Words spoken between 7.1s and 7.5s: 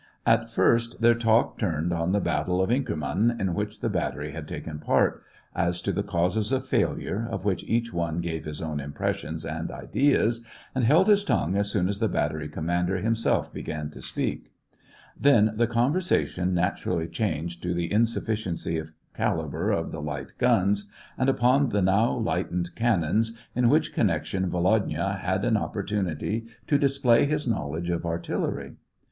of